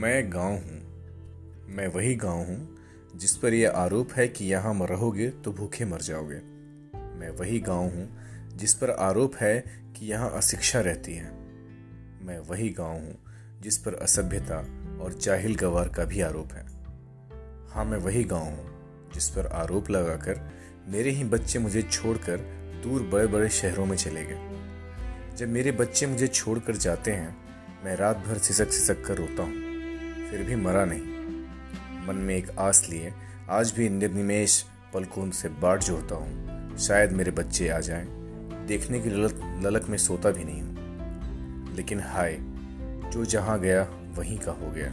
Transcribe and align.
मैं 0.00 0.32
गाँव 0.32 0.52
हूँ। 0.52 0.80
मैं 1.68 1.88
वही 1.88 2.14
गाँव 2.14 2.38
हूँ 2.38 2.76
जिस 3.16 3.36
पर 3.36 3.54
यह 3.54 3.70
आरोप 3.70 4.12
है 4.12 4.28
कि 4.28 4.44
यहाँ 4.44 4.86
रहोगे 4.86 5.30
तो 5.30 5.52
भूखे 5.52 5.84
मर 5.84 6.00
जाओगे। 6.00 6.34
मैं 7.18 7.30
वही 7.30 7.60
गाँव 7.60 7.82
हूँ 7.82 8.08
जिस 8.56 8.74
पर 8.74 8.90
आरोप 8.90 9.34
है 9.36 9.64
कि 9.96 10.06
यहाँ 10.06 10.30
अशिक्षा 10.30 10.80
रहती 10.80 11.14
है। 11.14 11.30
मैं 12.22 12.38
वही 12.38 12.68
गाँव 12.68 12.92
हूँ 12.92 13.14
जिस 13.60 13.78
पर 13.78 13.94
असभ्यता 13.94 14.58
और 15.04 15.12
जाहिल 15.12 15.54
गवार 15.54 15.88
का 15.88 16.04
भी 16.04 16.20
आरोप 16.20 16.52
है। 16.52 16.66
हाँ 17.70 17.84
मैं 17.84 17.98
वही 17.98 18.24
गाँव 18.24 18.44
हूँ 18.44 19.10
जिस 19.14 19.28
पर 19.28 19.46
आरोप 19.46 19.90
लगाकर 19.90 20.50
मेरे 20.88 21.10
ही 21.10 21.24
बच्चे 21.24 21.58
मुझे 21.58 21.82
छोड़कर 21.82 22.36
दूर 22.84 23.02
बड़े 23.02 23.26
बड़े 23.26 23.48
शहरों 23.48 23.86
में 23.86 23.96
चले 23.96 24.24
गए। 24.24 25.36
जब 25.36 25.48
मेरे 25.48 25.72
बच्चे 25.72 26.06
मुझे 26.06 26.26
छोड़कर 26.26 26.76
जाते 26.76 27.10
हैं, 27.10 27.36
मैं 27.84 27.96
रात 27.96 28.16
भर 28.16 28.38
सिसक 28.38 28.70
सिसक 28.70 29.04
कर 29.04 29.16
रोता 29.16 29.42
हूँ। 29.42 29.69
फिर 30.30 30.42
भी 30.42 30.56
मरा 30.56 30.84
नहीं। 30.84 31.00
मन 32.06 32.14
में 32.14 32.36
एक 32.36 32.58
आस 32.58 32.88
लिए, 32.90 33.12
आज 33.50 33.72
भी 33.76 33.88
निर्निमेश 33.88 34.64
पलकों 34.94 35.30
से 35.30 35.48
बाट 35.48 35.84
जोड़ता 35.84 36.14
हूँ। 36.14 36.50
शायद 36.78 37.12
मेरे 37.12 37.30
बच्चे 37.30 37.68
आ 37.68 37.80
जाएँ। 37.80 38.06
देखने 38.66 39.00
की 39.00 39.10
ललक 39.10 39.60
ललक 39.64 39.88
में 39.88 39.98
सोता 39.98 40.30
भी 40.30 40.44
नहीं 40.44 40.62
हूँ। 40.62 41.76
लेकिन 41.76 42.00
हाय, 42.00 42.38
जो 43.10 43.24
जहाँ 43.24 43.60
गया, 43.60 43.82
वहीं 44.14 44.38
का 44.38 44.52
हो 44.52 44.70
गया। 44.70 44.88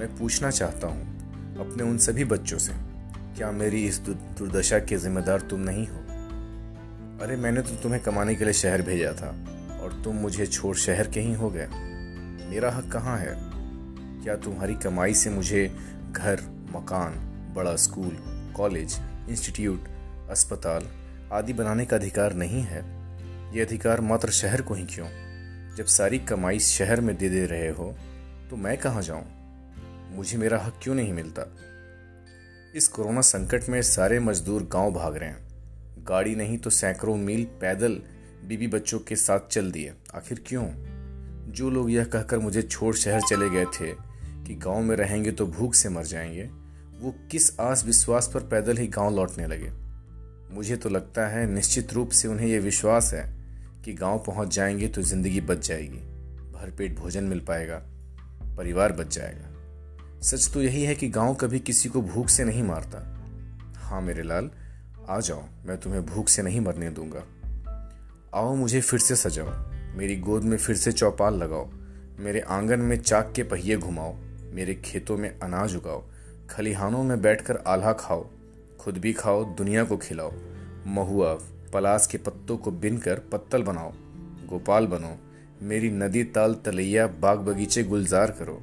मैं 0.00 0.16
पूछना 0.16 0.50
चाहता 0.50 0.86
हूँ, 0.86 1.16
अपने 1.58 1.82
उन 1.82 1.98
सभी 1.98 2.24
बच्चों 2.24 2.58
से, 2.58 2.72
क्या 3.36 3.50
मेरी 3.50 3.86
इस 3.86 3.98
दुर्दशा 3.98 4.78
के 4.78 4.96
जिम्मेदार 4.96 5.40
तुम 5.40 5.60
नहीं 5.60 5.86
हो? 5.86 5.98
अरे, 7.24 7.36
मैंने 7.36 7.62
तो 7.62 7.76
तुम्हें 7.76 8.02
कमाने 8.02 8.34
के 8.34 8.44
लिए 8.44 8.52
शहर 8.52 8.82
भेजा 8.82 9.12
था, 9.12 9.28
और 9.82 10.00
तुम 10.04 10.16
मुझे 10.16 10.46
छोड़ 10.46 10.76
शहर 10.76 11.06
के 11.06 11.20
ही 11.20 11.34
हो 11.34 11.50
गए। 11.50 11.66
मेरा 12.50 12.70
हक 12.72 12.92
कहाँ 12.92 13.18
है? 13.18 13.55
क्या 14.26 14.36
तुम्हारी 14.36 14.74
कमाई 14.74 15.14
से 15.14 15.30
मुझे 15.30 15.76
घर, 16.12 16.40
मकान, 16.76 17.12
बड़ा 17.56 17.76
स्कूल, 17.76 18.16
कॉलेज, 18.56 18.96
इंस्टीट्यूट, 19.28 19.84
अस्पताल 20.30 20.88
आदि 21.32 21.52
बनाने 21.52 21.84
का 21.86 21.96
अधिकार 21.96 22.34
नहीं 22.34 22.62
है? 22.62 22.78
ये 23.56 23.62
अधिकार 23.62 24.00
मात्र 24.00 24.30
शहर 24.30 24.62
को 24.62 24.74
ही 24.74 24.84
क्यों? 24.84 25.06
जब 25.76 25.84
सारी 25.84 26.18
कमाई 26.18 26.58
शहर 26.58 27.00
में 27.00 27.16
दे 27.16 27.28
दे 27.28 27.46
रहे 27.46 27.68
हो 27.68 27.96
तो 28.50 28.56
मैं 28.56 28.78
कहाँ 28.78 29.02
जाऊँ? 29.02 29.24
मुझे 30.16 30.38
मेरा 30.38 30.58
हक 30.58 30.80
क्यों 30.82 30.94
नहीं 30.94 31.12
मिलता? 31.12 31.56
इस 32.74 32.88
कोरोना 32.88 33.20
संकट 33.20 33.68
में 33.68 33.82
सारे 33.82 34.20
मजदूर 34.20 34.62
गाँव 34.62 34.92
भाग 34.92 35.16
रहे 35.16 35.28
हैं। 35.28 35.48
गाड़ी 36.04 36.34
नहीं 36.34 36.58
तो 36.58 36.70
सैकड़ों 36.70 37.16
मील 37.16 37.44
पैदल 37.44 38.02
बीबी 38.44 38.66
बच्चों 38.66 38.98
के 38.98 39.16
साथ 39.16 39.40
चल 39.50 39.70
दिए। 39.70 39.94
आखिर 40.14 40.44
क्यों? 40.46 40.66
जो 41.52 41.70
लोग 41.70 41.90
यह 41.90 42.04
कहकर 42.04 42.38
मुझे 42.38 42.62
छोड़ 42.62 42.94
शहर 42.94 43.20
चले 43.20 43.50
गए 43.50 43.64
थे 43.64 44.05
कि 44.46 44.54
गाँव 44.54 44.80
में 44.80 44.94
रहेंगे 44.96 45.30
तो 45.30 45.46
भूख 45.46 45.74
से 45.74 45.88
मर 45.88 46.04
जाएँगे। 46.04 46.48
वो 47.00 47.14
किस 47.30 47.58
आस 47.60 47.84
विश्वास 47.84 48.30
पर 48.34 48.40
पैदल 48.40 48.76
ही 48.76 48.86
गाँव 48.86 49.14
लौटने 49.16 49.46
लगे। 49.46 49.70
मुझे 50.54 50.76
तो 50.76 50.88
लगता 50.88 51.26
है 51.26 51.46
निश्चित 51.46 51.92
रूप 51.92 52.10
से 52.10 52.28
उन्हें 52.28 52.46
यह 52.48 52.60
विश्वास 52.60 53.12
है 53.14 53.24
कि 53.84 53.92
गाँव 53.92 54.18
पहुँच 54.18 54.54
जाएँगे 54.54 54.88
तो 54.88 55.02
ज़िंदगी 55.02 55.40
बच 55.40 55.66
जाएगी। 55.68 55.98
भरपेट 56.52 56.98
भोजन 56.98 57.24
मिल 57.24 57.40
पाएगा, 57.40 57.76
परिवार 58.56 58.92
बच 58.92 59.14
जाएगा। 59.14 60.20
सच 60.20 60.50
तो 60.54 60.62
यही 60.62 60.82
है 60.82 60.94
कि 60.94 61.08
गाँव 61.08 61.34
कभी 61.34 61.58
किसी 61.58 61.88
को 61.88 62.02
भूख 62.02 62.28
से 62.28 62.44
नहीं 62.44 62.62
मारता। 62.62 62.98
हाँ 63.78 64.00
मेरे 64.00 64.22
लाल, 64.22 64.50
आ 65.08 65.18
जाओ, 65.20 65.42
मैं 65.66 65.76
तुम्हें 65.76 66.04
भूख 66.06 66.28
से 66.28 66.42
नहीं 66.42 66.60
मरने 66.60 66.90
दूँगा। 66.90 67.24
आओ 68.34 68.54
मुझे 68.54 68.80
फिर 68.80 69.00
से 69.00 69.16
सजाओ, 69.16 69.50
मेरी 69.96 70.16
गोद 70.16 70.44
में 70.44 70.56
फिर 70.56 70.76
से 70.76 70.92
चौपाल 70.92 71.34
लगाओ, 71.34 71.68
मेरे 72.18 72.40
आँगन 72.40 72.80
में 72.80 72.96
चाक 73.00 73.32
के 73.36 73.42
पहिए 73.42 73.76
घुमाओ। 73.76 74.16
मेरे 74.52 74.74
खेतों 74.74 75.16
में 75.16 75.38
अनाज 75.40 75.76
उगाओ, 75.76 76.04
खलिहानों 76.50 77.04
में 77.04 77.22
बैठकर 77.22 77.56
आल्हा 77.56 77.92
खाओ, 77.92 78.26
खुद 78.78 78.98
भी 78.98 79.12
खाओ, 79.12 79.44
दुनिया 79.44 79.84
को 79.84 79.96
खिलाओ। 79.96 80.32
महुआ 80.86 81.38
पलास 81.72 82.06
के 82.06 82.18
पत्तों 82.18 82.56
को 82.56 82.70
बिनकर 82.70 83.18
पत्तल 83.18 83.62
बनाओ। 83.62 83.92
गोपाल 84.48 84.86
बनो, 84.86 85.18
मेरी 85.62 85.90
नदी 85.90 86.24
ताल 86.24 86.54
तलैया, 86.54 87.06
बाग 87.06 87.38
बगीचे 87.38 87.82
गुलजार 87.82 88.30
करो। 88.30 88.62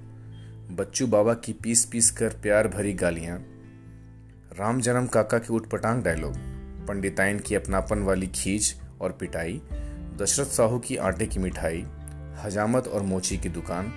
बच्चू 0.72 1.08
बाबा 1.08 1.34
की 1.34 1.54
पीस 1.54 1.86
पीस 1.86 2.12
कर 2.12 2.30
प्यार 2.30 2.68
भरी 2.68 2.94
गालियाँ। 2.94 3.46
राम 4.60 4.82
जन्म 4.82 5.08
काका 5.08 5.38
के 5.38 5.54
उठपटांग 5.54 6.04
डायलॉग 6.04 6.34
पंडिताइन 6.88 7.40
की 7.40 7.56
अपनापन 7.56 8.00
वाली 8.00 8.28
खींच 8.28 8.76
और 9.02 9.12
पिटाई, 9.12 9.62
दशरथ 10.18 10.46
साहू 10.46 10.80
की 10.80 10.96
आटे 10.96 11.26
की 11.26 11.40
मिठाई, 11.40 11.86
हजामत 12.44 12.88
और 12.88 13.02
मोची 13.02 13.38
की 13.38 13.50
दुकान 13.50 13.94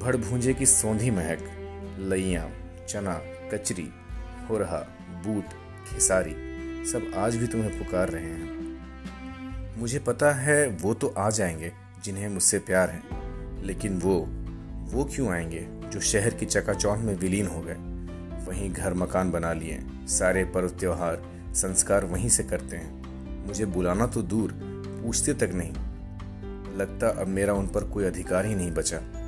भड़ 0.00 0.16
भूंजे 0.16 0.54
की 0.54 0.66
सौंधी 0.66 1.10
महक, 1.10 1.38
लइया, 1.98 2.50
चना, 2.88 3.20
कचरी 3.52 3.88
हो 4.50 4.58
रहा 4.58 4.78
बूट, 5.26 5.44
खेसारी, 5.88 6.32
सब 6.86 7.12
आज 7.16 7.36
भी 7.36 7.46
तुम्हें 7.46 7.78
पुकार 7.78 8.08
रहे 8.08 8.22
हैं। 8.22 8.50
मुझे 9.80 9.98
पता 9.98 10.32
है 10.32 10.68
वो 10.68 10.94
तो 10.94 11.14
आ 11.18 11.30
जाएँगे 11.30 11.72
जिन्हें 12.04 12.28
मुझसे 12.28 12.58
प्यार 12.58 12.90
है, 12.90 13.02
लेकिन 13.66 13.98
वो 13.98 14.28
वो 14.96 15.04
क्यों 15.04 15.28
आएँगे 15.28 15.68
जो 15.90 16.00
शहर 16.00 16.30
की 16.30 16.46
चकाचौंध 16.46 17.04
में 17.04 17.14
विलीन 17.14 17.46
हो 17.46 17.62
गए? 17.66 17.76
वहीं 18.44 18.72
घर 18.72 18.94
मकान 18.94 19.30
बना 19.30 19.52
लिए, 19.52 19.80
सारे 19.94 20.44
पर्व 20.44 20.68
त्योहार, 20.68 21.22
संस्कार 21.54 22.04
वहीं 22.04 22.28
से 22.28 22.42
करते 22.42 22.76
हैं। 22.76 23.04
मुझे 23.46 23.66
बुलाना 23.66 24.06
तो 24.06 24.22
दूर, 24.22 24.52
पूछते 25.04 25.34
तक 25.34 25.50
नहीं। 25.54 25.72
लगता 26.76 27.08
अब 27.08 27.26
मेरा 27.26 27.52
उन 27.52 27.66
पर 27.66 27.84
कोई 27.84 28.04
अधिकार 28.04 28.46
ही 28.46 28.54
नहीं 28.54 28.70
बचा। 28.70 29.19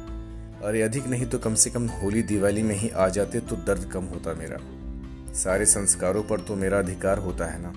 अरे 0.63 0.83
अधिक 0.83 1.07
नहीं 1.07 1.27
तो 1.27 1.39
कम 1.39 1.55
से 1.55 1.71
कम 1.71 1.87
होली 1.93 2.23
दिवाली 2.23 2.63
में 2.63 2.75
ही 2.75 2.89
आ 2.89 3.09
जाते 3.09 3.41
तो 3.41 3.57
दर्द 3.67 3.85
कम 3.93 4.05
होता 4.05 4.33
मेरा। 4.35 4.59
सारे 5.35 5.65
संस्कारों 5.67 6.23
पर 6.23 6.41
तो 6.41 6.57
मेरा 6.57 6.79
अधिकार 6.79 7.19
होता 7.19 7.47
है 7.47 7.61
ना। 7.63 7.73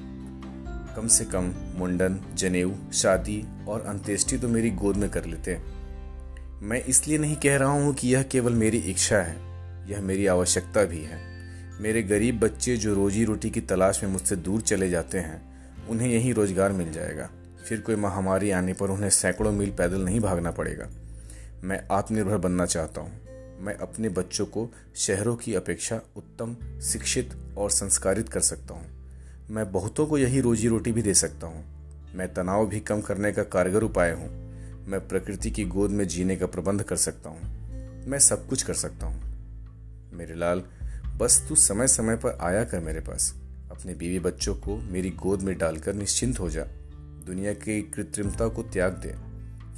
कम 0.96 1.08
से 1.08 1.26
कम 1.26 1.52
मुंडन, 1.76 2.20
जनेऊ, 2.36 2.72
शादी 2.94 3.44
और 3.68 3.82
अंत्येष्टि 3.82 4.38
तो 4.38 4.48
मेरी 4.48 4.70
गोद 4.72 4.98
में 4.98 5.10
कर 5.10 5.26
लेते 5.26 5.58
मैं 6.62 6.82
इसलिए 6.84 7.18
नहीं 7.18 7.36
कह 7.36 7.58
रहा 7.58 7.70
हूँ 7.70 7.94
कि 7.94 8.14
यह 8.14 8.24
केवल 8.24 8.54
मेरी 8.54 8.78
इच्छा 8.78 9.18
है, 9.18 9.36
यह 9.90 10.02
मेरी 10.02 10.28
आवश्यकता 10.28 10.84
भी 10.84 11.02
है। 11.04 11.20
मेरे 11.82 12.04
गरीब 12.04 12.40
बच्चे 12.40 12.76
जो 12.78 12.94
रोजी 12.94 13.24
रोटी 13.26 13.50
की 13.50 13.62
तलाश 13.62 14.04
में 14.04 14.12
मुझसे 14.12 14.36
दूर 14.36 14.62
चले 14.62 14.90
जाते 14.90 15.18
हैं, 15.18 15.42
उन्हें 15.90 16.10
यही 16.10 16.32
रोज़गार 16.32 16.72
मिल 16.72 16.92
जाएगा। 16.92 17.30
फिर 17.68 17.82
कोई 17.82 17.96
महामारी 17.96 18.52
आने 18.52 18.74
पर 18.74 18.90
उन्हें 18.90 19.10
सैकड़ों 19.10 19.52
मील 19.52 19.72
पैदल 19.72 20.02
नहीं 20.02 20.20
भागना 20.20 20.52
पड़ेगा। 20.52 20.88
मैं 21.66 21.88
आत्मनिर्भर 21.92 22.38
बनना 22.38 22.66
चाहता 22.66 23.02
हूँ। 23.02 23.12
मैं 23.60 23.74
अपने 23.74 24.10
बच्चों 24.10 24.46
को 24.46 24.74
शहरों 24.96 25.36
की 25.36 25.56
अपेक्षा 25.56 26.02
उत्तम, 26.16 26.56
शिक्षित 26.82 27.34
और 27.58 27.72
संस्कारित 27.72 28.30
कर 28.30 28.40
सकता 28.40 28.74
हूँ। 28.74 28.86
मैं 29.50 29.72
बहुतों 29.72 30.08
को 30.08 30.18
यही 30.18 30.42
रोजी 30.42 30.68
रोटी 30.68 30.92
भी 30.92 31.02
दे 31.02 31.14
सकता 31.14 31.48
हूँ। 31.48 31.66
मैं 32.16 32.34
तनाव 32.34 32.68
भी 32.68 32.80
कम 32.80 33.02
करने 33.02 33.32
का 33.32 33.44
कारगर 33.44 33.84
उपाय 33.84 34.12
हूँ। 34.12 34.28
मैं 34.88 35.08
प्रकृति 35.08 35.52
की 35.52 35.66
गोद 35.66 35.92
में 35.92 36.08
जीने 36.08 36.36
का 36.36 36.46
प्रबंध 36.46 36.84
कर 36.84 36.96
सकता 36.96 37.30
हूँ। 37.30 37.42
मैं 38.08 38.20
सब 38.20 38.48
कुछ 38.48 38.64
कर 38.64 38.74
सकता 38.74 39.06
हूँ। 39.06 39.24
मेरे 40.14 40.36
लाल, 40.36 40.64
बस 41.18 41.46
तू 41.50 41.56
समय 41.56 41.88
समय 41.88 42.16
पर 42.16 42.38
आया 42.42 42.64
कर 42.64 42.80
मेरे 42.80 43.00
पास। 43.00 43.34
अपने 43.72 43.94
बीवी 43.94 44.20
बच्चों 44.20 44.56
को 44.56 44.78
मेरी 44.78 45.10
गोद 45.10 45.42
में 45.42 45.58
डालकर 45.58 45.94
निश्चिंत 45.94 46.40
हो 46.40 46.50
जा। 46.50 46.64
दुनिया 47.26 47.54
की 47.54 47.82
कृत्रिमता 47.82 48.48
को 48.48 48.64
त्याग 48.64 48.94
दे। 48.94 49.16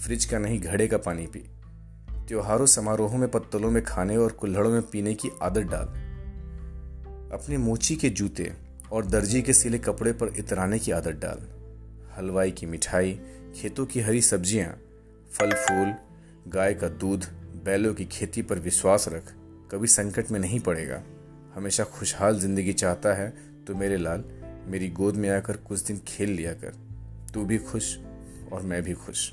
फ्रिज 0.02 0.26
का 0.26 0.40
नहीं, 0.40 0.62
घड़े 0.62 0.88
का 0.88 0.98
पानी 0.98 1.28
पी। 1.28 1.52
त्योहारों, 2.28 2.66
समारोहों 2.66 3.18
में 3.18 3.30
पत्तलों 3.32 3.72
में 3.72 3.84
खाने 3.84 4.18
और 4.18 4.32
कुल्हड़ों 4.32 4.72
में 4.72 4.82
पीने 4.82 5.14
की 5.14 5.30
आदत 5.42 5.64
डाल। 5.64 5.88
अपने 7.34 7.58
मोची 7.58 7.96
के 7.96 8.10
जूते 8.10 8.52
और 8.92 9.06
दर्जी 9.06 9.42
के 9.42 9.54
सिले 9.54 9.78
कपड़े 9.80 10.12
पर 10.14 10.34
इतराने 10.38 10.80
की 10.80 10.92
आदत 10.92 11.20
डाल। 11.22 11.48
हलवाई 12.18 12.52
की 12.52 12.66
मिठाई, 12.66 13.20
खेतों 13.56 13.86
की 13.86 14.02
हरी 14.02 14.22
सब्ज़ियाँ 14.22 14.78
फल 15.32 15.52
फूल 15.52 15.94
गाय 16.52 16.74
का 16.74 16.88
दूध, 16.90 17.26
बैलों 17.66 17.94
की 17.94 18.06
खेती 18.06 18.42
पर 18.42 18.60
विश्वास 18.60 19.08
रख। 19.10 19.34
कभी 19.72 19.88
संकट 19.88 20.32
में 20.32 20.40
नहीं 20.40 20.60
पड़ेगा। 20.60 21.02
हमेशा 21.56 21.84
खुशहाल 21.84 22.40
ज़िंदगी 22.40 22.74
चाहता 22.74 23.14
है 23.14 23.30
तो 23.68 23.76
मेरे 23.76 23.98
लाल, 23.98 24.24
मेरी 24.68 24.90
गोद 24.90 25.16
में 25.16 25.30
आकर 25.30 25.58
कुछ 25.58 25.80
दिन 25.80 26.02
खेल 26.08 26.30
लिया 26.30 26.54
कर। 26.54 26.76
तू 27.34 27.46
भी 27.46 27.58
खुश 27.58 27.98
और 28.54 28.62
मैं 28.62 28.84
भी 28.84 28.94
खुश। 28.94 29.32